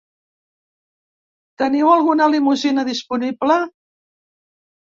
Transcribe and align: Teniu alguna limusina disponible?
Teniu 1.63 1.93
alguna 1.97 2.29
limusina 2.37 2.89
disponible? 2.91 3.61